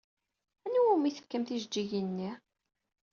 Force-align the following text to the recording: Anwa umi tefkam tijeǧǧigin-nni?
Anwa 0.65 0.91
umi 0.95 1.09
tefkam 1.15 1.43
tijeǧǧigin-nni? 1.47 2.31